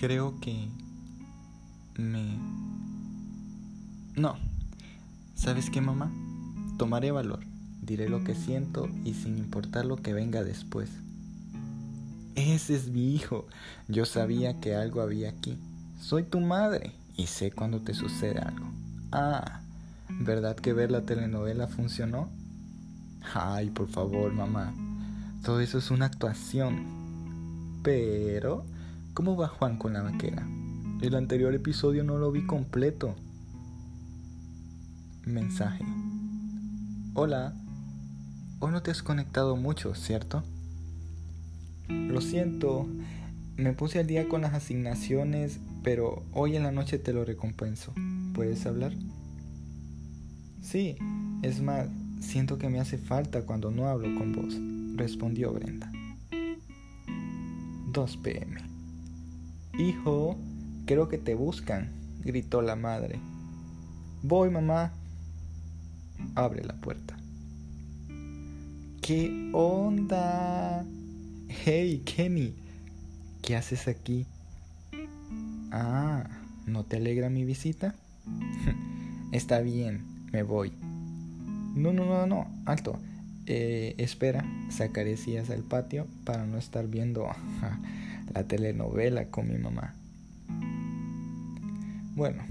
creo 0.00 0.40
que 0.40 0.66
me... 1.98 2.38
No. 4.16 4.36
¿Sabes 5.34 5.68
qué, 5.68 5.82
mamá? 5.82 6.10
Tomaré 6.78 7.10
valor, 7.10 7.40
diré 7.82 8.08
lo 8.08 8.24
que 8.24 8.34
siento 8.34 8.88
y 9.04 9.12
sin 9.12 9.36
importar 9.36 9.84
lo 9.84 9.96
que 9.96 10.14
venga 10.14 10.42
después. 10.42 10.88
Ese 12.34 12.76
es 12.76 12.88
mi 12.88 13.14
hijo. 13.14 13.46
Yo 13.88 14.06
sabía 14.06 14.58
que 14.58 14.74
algo 14.74 15.02
había 15.02 15.28
aquí. 15.28 15.58
Soy 16.00 16.22
tu 16.22 16.40
madre 16.40 16.92
y 17.18 17.26
sé 17.26 17.52
cuando 17.52 17.80
te 17.80 17.92
sucede 17.92 18.38
algo. 18.38 18.66
Ah, 19.12 19.60
¿verdad 20.08 20.56
que 20.56 20.72
ver 20.72 20.90
la 20.90 21.02
telenovela 21.02 21.68
funcionó? 21.68 22.30
Ay, 23.34 23.68
por 23.68 23.88
favor, 23.88 24.32
mamá. 24.32 24.72
Todo 25.44 25.60
eso 25.60 25.76
es 25.76 25.90
una 25.90 26.06
actuación. 26.06 26.86
Pero, 27.82 28.64
¿cómo 29.14 29.36
va 29.36 29.48
Juan 29.48 29.76
con 29.78 29.92
la 29.92 30.02
vaquera? 30.02 30.46
El 31.00 31.14
anterior 31.14 31.54
episodio 31.54 32.04
no 32.04 32.18
lo 32.18 32.30
vi 32.30 32.46
completo. 32.46 33.16
Mensaje. 35.24 35.84
Hola. 37.14 37.54
Hoy 38.58 38.72
no 38.72 38.82
te 38.82 38.90
has 38.90 39.02
conectado 39.02 39.56
mucho, 39.56 39.94
¿cierto? 39.94 40.44
Lo 41.88 42.20
siento. 42.20 42.86
Me 43.56 43.72
puse 43.72 43.98
al 43.98 44.06
día 44.06 44.28
con 44.28 44.42
las 44.42 44.54
asignaciones, 44.54 45.60
pero 45.82 46.22
hoy 46.32 46.56
en 46.56 46.62
la 46.62 46.72
noche 46.72 46.98
te 46.98 47.12
lo 47.12 47.24
recompenso. 47.24 47.92
¿Puedes 48.34 48.66
hablar? 48.66 48.92
Sí, 50.62 50.96
es 51.42 51.60
más, 51.62 51.88
siento 52.20 52.58
que 52.58 52.68
me 52.68 52.80
hace 52.80 52.98
falta 52.98 53.42
cuando 53.46 53.70
no 53.70 53.86
hablo 53.86 54.16
con 54.18 54.32
vos, 54.32 54.54
respondió 54.96 55.52
Brenda. 55.52 55.90
2 57.92 58.16
pm. 58.18 58.69
Hijo, 59.80 60.36
creo 60.84 61.08
que 61.08 61.16
te 61.16 61.34
buscan, 61.34 61.88
gritó 62.22 62.60
la 62.60 62.76
madre. 62.76 63.18
Voy, 64.22 64.50
mamá. 64.50 64.92
Abre 66.34 66.62
la 66.62 66.74
puerta. 66.74 67.16
¿Qué 69.00 69.50
onda? 69.54 70.84
Hey, 71.48 72.02
Kenny, 72.04 72.54
¿qué 73.40 73.56
haces 73.56 73.88
aquí? 73.88 74.26
Ah, 75.72 76.28
¿no 76.66 76.84
te 76.84 76.98
alegra 76.98 77.30
mi 77.30 77.46
visita? 77.46 77.94
Está 79.32 79.60
bien, 79.60 80.04
me 80.30 80.42
voy. 80.42 80.74
No, 81.74 81.94
no, 81.94 82.04
no, 82.04 82.26
no, 82.26 82.52
alto. 82.66 83.00
Eh, 83.46 83.94
espera, 83.96 84.44
sacaré 84.68 85.16
sillas 85.16 85.48
al 85.48 85.62
patio 85.62 86.06
para 86.24 86.44
no 86.44 86.58
estar 86.58 86.86
viendo 86.86 87.30
la 88.34 88.44
telenovela 88.44 89.26
con 89.26 89.48
mi 89.48 89.58
mamá. 89.58 89.94
Bueno, 92.14 92.42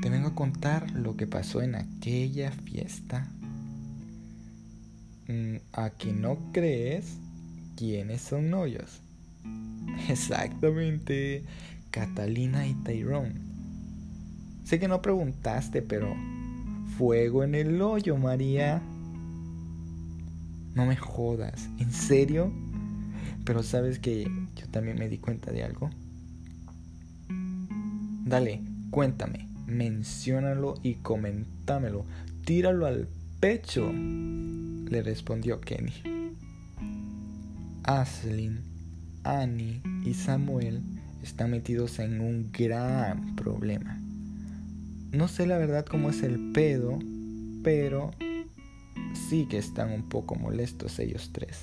te 0.00 0.10
vengo 0.10 0.28
a 0.28 0.34
contar 0.34 0.90
lo 0.92 1.16
que 1.16 1.26
pasó 1.26 1.62
en 1.62 1.74
aquella 1.74 2.50
fiesta. 2.50 3.28
Mm, 5.28 5.56
¿A 5.72 5.90
que 5.90 6.12
no 6.12 6.38
crees? 6.52 7.16
¿Quiénes 7.76 8.22
son 8.22 8.50
novios? 8.50 9.00
Exactamente, 10.08 11.44
Catalina 11.90 12.66
y 12.66 12.74
Tyrone. 12.74 13.34
Sé 14.64 14.78
que 14.78 14.88
no 14.88 15.02
preguntaste, 15.02 15.82
pero 15.82 16.14
fuego 16.96 17.44
en 17.44 17.54
el 17.54 17.82
hoyo, 17.82 18.16
María. 18.16 18.80
No 20.74 20.86
me 20.86 20.96
jodas, 20.96 21.68
¿en 21.78 21.92
serio? 21.92 22.52
Pero 23.44 23.62
sabes 23.62 23.98
que 23.98 24.24
yo 24.54 24.68
también 24.68 24.98
me 24.98 25.08
di 25.08 25.18
cuenta 25.18 25.50
de 25.50 25.64
algo. 25.64 25.90
Dale, 28.24 28.62
cuéntame, 28.90 29.48
menciónalo 29.66 30.74
y 30.82 30.94
comentámelo. 30.94 32.04
Tíralo 32.44 32.86
al 32.86 33.08
pecho, 33.40 33.92
le 33.92 35.02
respondió 35.02 35.60
Kenny. 35.60 35.92
Aslin, 37.84 38.60
Annie 39.24 39.82
y 40.04 40.14
Samuel 40.14 40.82
están 41.22 41.50
metidos 41.50 41.98
en 41.98 42.20
un 42.20 42.50
gran 42.52 43.34
problema. 43.34 44.00
No 45.10 45.28
sé 45.28 45.46
la 45.46 45.58
verdad 45.58 45.84
cómo 45.84 46.10
es 46.10 46.22
el 46.22 46.52
pedo, 46.52 46.98
pero 47.62 48.12
sí 49.28 49.46
que 49.48 49.58
están 49.58 49.92
un 49.92 50.08
poco 50.08 50.36
molestos 50.36 50.98
ellos 50.98 51.30
tres. 51.32 51.60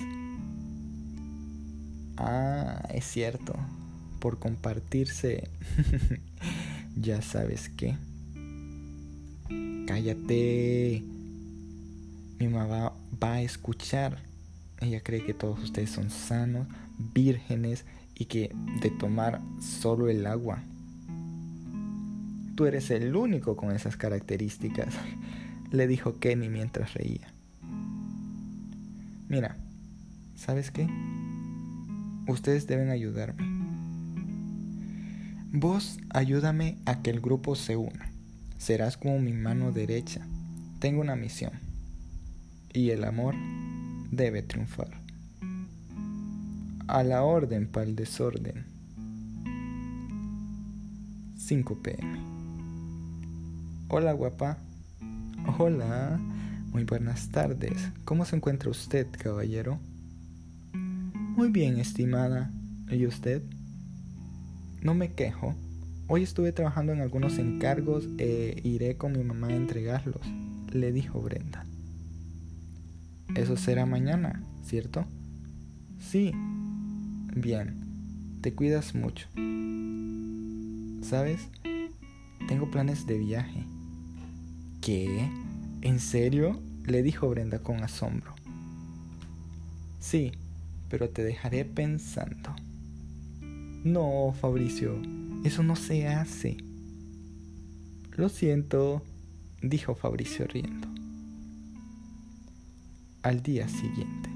Ah, 2.22 2.86
es 2.92 3.06
cierto, 3.06 3.54
por 4.18 4.38
compartirse, 4.38 5.48
ya 6.96 7.22
sabes 7.22 7.70
qué. 7.70 7.96
Cállate. 9.86 11.02
Mi 12.38 12.48
mamá 12.48 12.92
va 13.22 13.32
a 13.32 13.40
escuchar. 13.40 14.18
Ella 14.82 15.00
cree 15.02 15.24
que 15.24 15.32
todos 15.32 15.62
ustedes 15.62 15.88
son 15.88 16.10
sanos, 16.10 16.66
vírgenes 17.14 17.86
y 18.14 18.26
que 18.26 18.54
de 18.82 18.90
tomar 18.90 19.40
solo 19.62 20.10
el 20.10 20.26
agua. 20.26 20.62
Tú 22.54 22.66
eres 22.66 22.90
el 22.90 23.16
único 23.16 23.56
con 23.56 23.74
esas 23.74 23.96
características, 23.96 24.94
le 25.70 25.86
dijo 25.86 26.18
Kenny 26.18 26.50
mientras 26.50 26.92
reía. 26.92 27.32
Mira, 29.26 29.56
¿sabes 30.36 30.70
qué? 30.70 30.86
Ustedes 32.30 32.68
deben 32.68 32.90
ayudarme. 32.90 33.42
Vos 35.52 35.98
ayúdame 36.10 36.78
a 36.86 37.02
que 37.02 37.10
el 37.10 37.20
grupo 37.20 37.56
se 37.56 37.74
una. 37.74 38.12
Serás 38.56 38.96
como 38.96 39.18
mi 39.18 39.32
mano 39.32 39.72
derecha. 39.72 40.24
Tengo 40.78 41.00
una 41.00 41.16
misión. 41.16 41.50
Y 42.72 42.90
el 42.90 43.02
amor 43.02 43.34
debe 44.12 44.42
triunfar 44.42 44.90
a 46.86 47.02
la 47.02 47.24
orden 47.24 47.66
para 47.66 47.86
el 47.86 47.96
desorden. 47.96 48.64
5 51.36 51.82
pm. 51.82 52.20
Hola 53.88 54.12
guapa. 54.12 54.58
Hola. 55.58 56.20
Muy 56.70 56.84
buenas 56.84 57.30
tardes. 57.30 57.88
¿Cómo 58.04 58.24
se 58.24 58.36
encuentra 58.36 58.70
usted, 58.70 59.08
caballero? 59.18 59.80
Muy 61.40 61.48
bien, 61.48 61.78
estimada. 61.78 62.50
¿Y 62.90 63.06
usted? 63.06 63.42
No 64.82 64.92
me 64.92 65.14
quejo. 65.14 65.54
Hoy 66.06 66.22
estuve 66.22 66.52
trabajando 66.52 66.92
en 66.92 67.00
algunos 67.00 67.38
encargos 67.38 68.06
e 68.18 68.60
iré 68.62 68.98
con 68.98 69.12
mi 69.12 69.24
mamá 69.24 69.46
a 69.46 69.56
entregarlos, 69.56 70.20
le 70.70 70.92
dijo 70.92 71.18
Brenda. 71.22 71.64
Eso 73.34 73.56
será 73.56 73.86
mañana, 73.86 74.44
¿cierto? 74.64 75.06
Sí, 75.98 76.30
Bien, 77.34 77.86
te 78.42 78.52
cuidas 78.52 78.94
mucho. 78.94 79.26
¿Sabes? 81.00 81.48
Tengo 82.48 82.70
planes 82.70 83.06
de 83.06 83.16
viaje. 83.16 83.64
¿Qué? 84.82 85.26
¿En 85.80 86.00
serio? 86.00 86.60
le 86.84 87.02
dijo 87.02 87.30
Brenda 87.30 87.60
con 87.60 87.82
asombro. 87.82 88.34
Sí, 90.00 90.32
pero 90.90 91.08
te 91.08 91.24
dejaré 91.24 91.64
pensando. 91.64 92.54
No, 93.84 94.34
Fabricio, 94.38 95.00
eso 95.44 95.62
no 95.62 95.76
se 95.76 96.08
hace. 96.08 96.58
Lo 98.16 98.28
siento, 98.28 99.02
dijo 99.62 99.94
Fabricio 99.94 100.46
riendo. 100.46 100.88
Al 103.22 103.42
día 103.42 103.66
siguiente. 103.68 104.28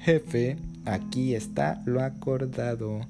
Jefe, 0.00 0.56
Aquí 0.84 1.34
está 1.34 1.80
lo 1.86 2.02
acordado. 2.02 3.06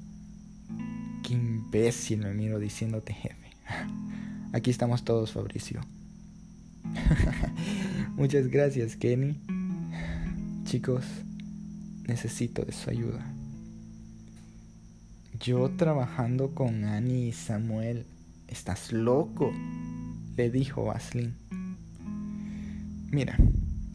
Qué 1.23 1.33
imbécil 1.33 2.19
me 2.19 2.33
miro 2.33 2.59
diciéndote 2.59 3.13
jefe. 3.13 3.49
Aquí 4.53 4.69
estamos 4.69 5.03
todos, 5.03 5.31
Fabricio. 5.31 5.81
Muchas 8.15 8.47
gracias, 8.47 8.95
Kenny. 8.95 9.39
Chicos, 10.65 11.03
necesito 12.07 12.63
de 12.63 12.71
su 12.71 12.89
ayuda. 12.89 13.25
Yo 15.39 15.69
trabajando 15.71 16.53
con 16.53 16.85
Annie 16.85 17.27
y 17.27 17.31
Samuel. 17.33 18.05
Estás 18.47 18.91
loco, 18.93 19.51
le 20.37 20.49
dijo 20.49 20.91
Aslin. 20.91 21.35
Mira, 23.11 23.37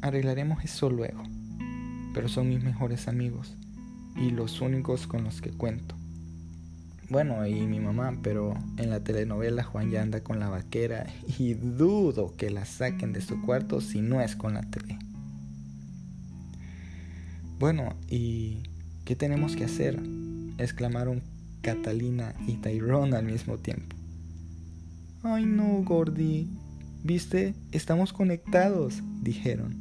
arreglaremos 0.02 0.64
eso 0.64 0.90
luego, 0.90 1.22
pero 2.14 2.28
son 2.28 2.48
mis 2.48 2.62
mejores 2.62 3.08
amigos 3.08 3.56
y 4.16 4.30
los 4.30 4.60
únicos 4.60 5.06
con 5.06 5.24
los 5.24 5.40
que 5.40 5.50
cuento. 5.50 5.94
Bueno, 7.08 7.46
y 7.46 7.66
mi 7.66 7.80
mamá, 7.80 8.18
pero 8.22 8.54
en 8.76 8.90
la 8.90 9.00
telenovela 9.00 9.64
Juan 9.64 9.90
ya 9.90 10.02
anda 10.02 10.22
con 10.22 10.38
la 10.38 10.50
vaquera 10.50 11.06
y 11.38 11.54
dudo 11.54 12.34
que 12.36 12.50
la 12.50 12.66
saquen 12.66 13.14
de 13.14 13.22
su 13.22 13.40
cuarto 13.40 13.80
si 13.80 14.02
no 14.02 14.20
es 14.20 14.36
con 14.36 14.54
la 14.54 14.62
tele. 14.62 14.98
Bueno, 17.58 17.96
¿y 18.08 18.62
qué 19.04 19.16
tenemos 19.16 19.56
que 19.56 19.64
hacer? 19.64 20.00
exclamaron 20.58 21.22
Catalina 21.60 22.34
y 22.46 22.54
Tyrone 22.54 23.16
al 23.16 23.24
mismo 23.24 23.58
tiempo. 23.58 23.96
Ay 25.22 25.44
no, 25.44 25.82
Gordy. 25.82 26.48
¿Viste? 27.02 27.54
Estamos 27.72 28.12
conectados, 28.12 29.02
dijeron. 29.22 29.76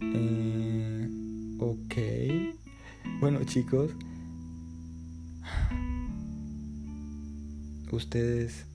Eh, 0.00 1.08
ok. 1.58 1.94
Bueno 3.20 3.44
chicos, 3.44 3.90
ustedes 7.90 8.66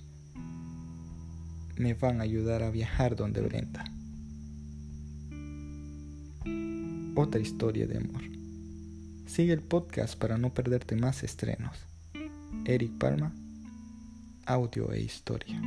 me 1.78 1.94
van 1.94 2.20
a 2.20 2.24
ayudar 2.24 2.62
a 2.62 2.70
viajar 2.70 3.16
donde 3.16 3.42
Brenta. 3.42 3.86
Otra 7.16 7.40
historia 7.40 7.86
de 7.86 7.98
amor. 7.98 8.24
Sigue 9.28 9.54
el 9.54 9.62
podcast 9.62 10.18
para 10.18 10.40
no 10.40 10.52
perderte 10.52 10.96
más 10.96 11.24
estrenos. 11.24 11.78
Eric 12.66 12.98
Palma, 12.98 13.32
audio 14.48 14.92
e 14.92 15.02
historia. 15.02 15.62